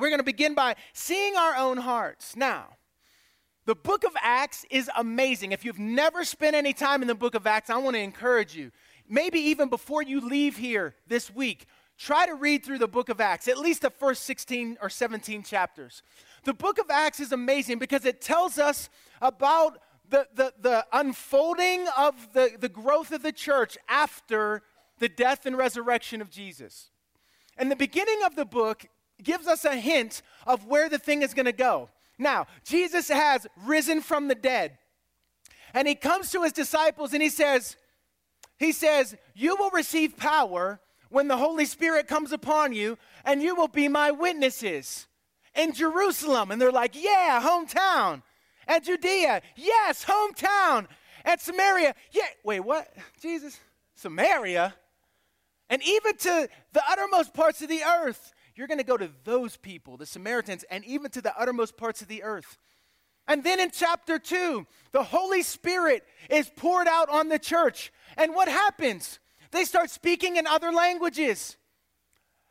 [0.00, 2.34] We're going to begin by seeing our own hearts.
[2.34, 2.68] Now,
[3.66, 5.52] the book of Acts is amazing.
[5.52, 8.56] If you've never spent any time in the book of Acts, I want to encourage
[8.56, 8.70] you.
[9.08, 11.66] Maybe even before you leave here this week,
[11.98, 15.42] try to read through the book of Acts, at least the first 16 or 17
[15.42, 16.02] chapters.
[16.44, 18.88] The book of Acts is amazing because it tells us
[19.20, 19.78] about
[20.08, 24.62] the, the, the unfolding of the, the growth of the church after
[24.98, 26.90] the death and resurrection of Jesus.
[27.58, 28.86] And the beginning of the book
[29.24, 31.88] gives us a hint of where the thing is going to go.
[32.18, 34.78] Now, Jesus has risen from the dead.
[35.72, 37.76] And he comes to his disciples and he says,
[38.60, 43.56] he says, "You will receive power when the Holy Spirit comes upon you, and you
[43.56, 45.06] will be my witnesses
[45.54, 48.22] in Jerusalem." And they're like, "Yeah, hometown."
[48.68, 50.86] And Judea, yes, hometown.
[51.24, 52.26] And Samaria, yeah.
[52.44, 52.94] Wait, what?
[53.20, 53.58] Jesus,
[53.94, 54.74] Samaria?
[55.70, 58.34] And even to the uttermost parts of the earth.
[58.60, 62.02] You're going to go to those people, the Samaritans, and even to the uttermost parts
[62.02, 62.58] of the earth.
[63.26, 67.90] And then in chapter 2, the Holy Spirit is poured out on the church.
[68.18, 69.18] And what happens?
[69.50, 71.56] They start speaking in other languages.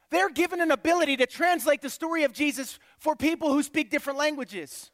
[0.09, 4.17] They're given an ability to translate the story of Jesus for people who speak different
[4.17, 4.89] languages.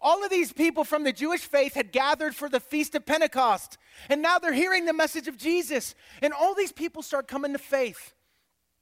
[0.00, 3.78] All of these people from the Jewish faith had gathered for the Feast of Pentecost,
[4.08, 5.94] and now they're hearing the message of Jesus.
[6.20, 8.14] And all these people start coming to faith.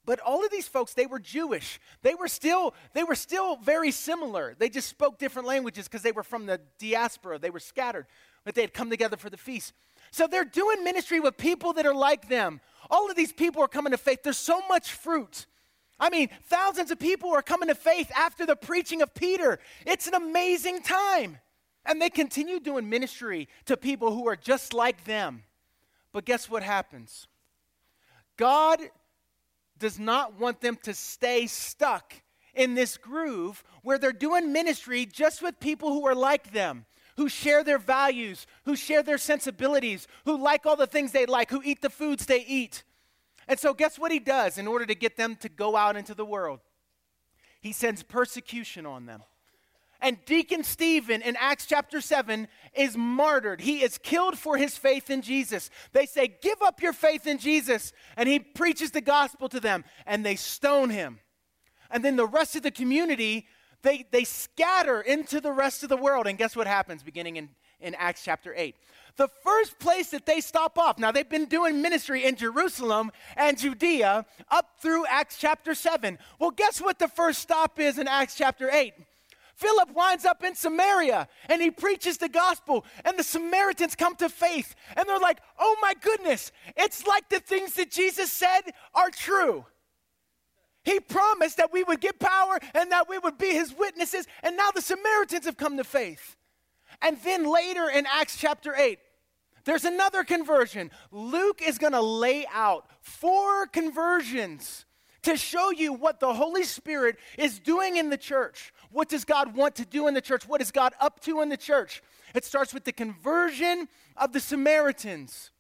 [0.09, 1.79] But all of these folks, they were Jewish.
[2.01, 4.57] They were still, they were still very similar.
[4.59, 7.39] They just spoke different languages because they were from the diaspora.
[7.39, 8.07] They were scattered,
[8.43, 9.75] but they had come together for the feast.
[10.11, 12.63] So they're doing ministry with people that are like them.
[12.91, 14.23] All of these people are coming to faith.
[14.23, 15.45] There's so much fruit.
[16.01, 19.59] I mean, thousands of people are coming to faith after the preaching of Peter.
[19.85, 21.37] It's an amazing time.
[21.85, 25.43] And they continue doing ministry to people who are just like them.
[26.15, 27.27] But guess what happens?
[28.39, 28.81] God
[29.79, 32.15] does not want them to stay stuck
[32.55, 37.29] in this groove where they're doing ministry just with people who are like them, who
[37.29, 41.63] share their values, who share their sensibilities, who like all the things they like, who
[41.65, 42.83] eat the foods they eat.
[43.47, 46.15] And so, guess what he does in order to get them to go out into
[46.15, 46.61] the world?
[47.61, 49.23] He sends persecution on them.
[50.01, 53.61] And Deacon Stephen in Acts chapter 7 is martyred.
[53.61, 55.71] He is killed for his faith in Jesus.
[55.93, 57.93] They say, Give up your faith in Jesus.
[58.17, 61.19] And he preaches the gospel to them, and they stone him.
[61.91, 63.47] And then the rest of the community,
[63.83, 66.29] they, they scatter into the rest of the world.
[66.29, 67.49] And guess what happens beginning in,
[67.81, 68.77] in Acts chapter 8?
[69.17, 73.59] The first place that they stop off, now they've been doing ministry in Jerusalem and
[73.59, 76.19] Judea up through Acts chapter 7.
[76.39, 78.95] Well, guess what the first stop is in Acts chapter 8?
[79.59, 84.29] Philip winds up in Samaria and he preaches the gospel, and the Samaritans come to
[84.29, 84.77] faith.
[84.97, 88.61] And they're like, oh my goodness, it's like the things that Jesus said
[88.95, 89.67] are true.
[90.85, 94.57] He promised that we would get power and that we would be his witnesses, and
[94.57, 96.37] now the Samaritans have come to faith.
[97.03, 99.01] And then later in Acts chapter 8,
[99.65, 100.93] there's another conversion.
[101.11, 104.87] Luke is going to lay out four conversions
[105.29, 108.73] to show you what the Holy Spirit is doing in the church.
[108.91, 110.49] What does God want to do in the church?
[110.49, 112.03] What is God up to in the church?
[112.35, 115.51] It starts with the conversion of the Samaritans.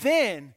[0.00, 0.54] Then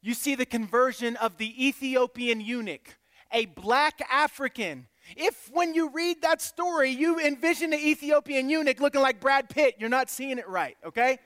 [0.00, 2.96] you see the conversion of the Ethiopian eunuch,
[3.30, 4.86] a black African.
[5.14, 9.74] If when you read that story, you envision the Ethiopian eunuch looking like Brad Pitt,
[9.78, 11.18] you're not seeing it right, okay?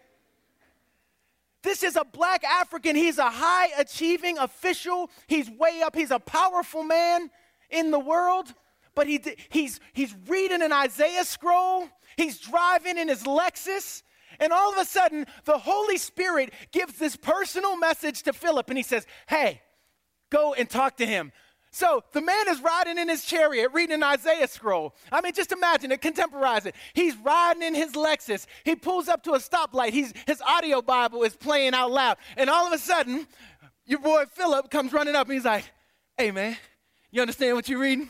[1.62, 2.97] This is a black African.
[2.97, 5.10] He's a high achieving official.
[5.26, 5.94] He's way up.
[5.94, 7.31] He's a powerful man
[7.69, 8.53] in the world.
[8.94, 11.88] But he, he's, he's reading an Isaiah scroll.
[12.16, 14.03] He's driving in his Lexus.
[14.38, 18.69] And all of a sudden, the Holy Spirit gives this personal message to Philip.
[18.69, 19.60] And he says, Hey,
[20.31, 21.32] go and talk to him.
[21.73, 24.95] So the man is riding in his chariot reading an Isaiah scroll.
[25.13, 26.75] I mean, just imagine it, contemporize it.
[26.95, 28.47] He's riding in his Lexus.
[28.65, 29.91] He pulls up to a stoplight.
[29.91, 32.17] He's, his audio Bible is playing out loud.
[32.37, 33.27] And all of a sudden,
[33.87, 35.65] your boy Philip comes running up and he's like,
[36.19, 36.57] Hey, man,
[37.11, 38.09] you understand what you're reading?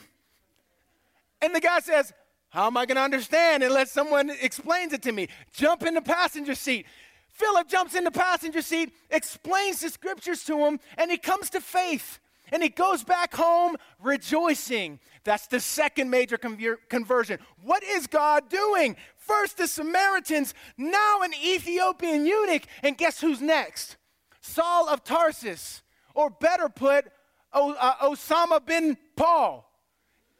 [1.42, 2.12] And the guy says,
[2.48, 5.28] How am I going to understand unless someone explains it to me?
[5.52, 6.86] Jump in the passenger seat.
[7.28, 11.60] Philip jumps in the passenger seat, explains the scriptures to him, and he comes to
[11.60, 12.18] faith.
[12.52, 15.00] And he goes back home rejoicing.
[15.24, 17.38] That's the second major conver- conversion.
[17.62, 18.96] What is God doing?
[19.16, 23.96] First the Samaritans, now an Ethiopian eunuch, and guess who's next?
[24.40, 25.82] Saul of Tarsus,
[26.14, 27.06] or better put,
[27.52, 29.66] o- uh, Osama bin Paul.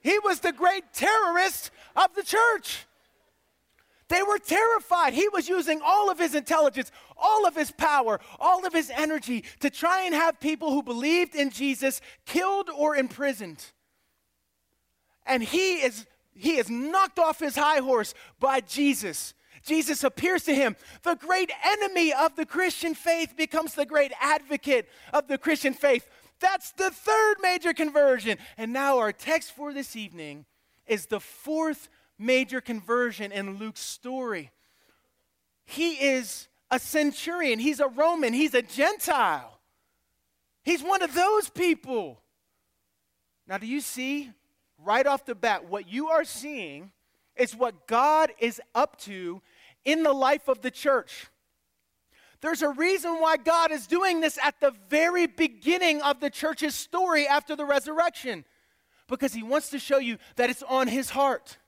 [0.01, 2.87] He was the great terrorist of the church.
[4.11, 5.15] They were terrified.
[5.15, 9.45] He was using all of his intelligence, all of his power, all of his energy
[9.61, 13.65] to try and have people who believed in Jesus killed or imprisoned.
[15.25, 19.35] and he is he is knocked off his high horse by Jesus.
[19.65, 20.75] Jesus appears to him.
[21.03, 26.09] The great enemy of the Christian faith becomes the great advocate of the Christian faith.
[26.41, 28.39] That's the third major conversion.
[28.57, 30.47] And now, our text for this evening
[30.87, 31.89] is the fourth
[32.21, 34.51] major conversion in Luke's story.
[35.65, 39.59] He is a centurion, he's a Roman, he's a Gentile.
[40.63, 42.21] He's one of those people.
[43.47, 44.31] Now, do you see
[44.79, 46.93] right off the bat what you are seeing
[47.35, 49.41] is what God is up to
[49.85, 51.27] in the life of the church?
[52.41, 56.75] There's a reason why God is doing this at the very beginning of the church's
[56.75, 58.45] story after the resurrection,
[59.09, 61.59] because He wants to show you that it's on His heart.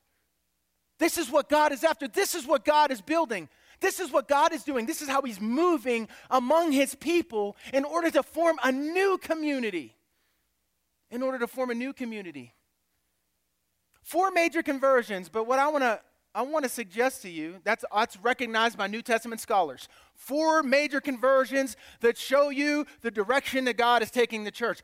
[1.03, 2.07] This is what God is after.
[2.07, 3.49] This is what God is building.
[3.81, 4.87] This is what God is doing.
[4.87, 9.97] This is how He's moving among His people in order to form a new community.
[11.11, 12.55] In order to form a new community.
[14.05, 16.01] Four major conversions, but what I want to
[16.35, 19.87] I want to suggest to you that's, that's recognized by New Testament scholars.
[20.15, 24.81] Four major conversions that show you the direction that God is taking the church.